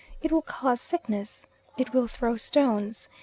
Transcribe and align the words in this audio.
It 0.19 0.31
will 0.31 0.41
cause 0.41 0.81
sickness. 0.81 1.45
It 1.77 1.93
will 1.93 2.07
throw 2.07 2.35
stones. 2.35 3.07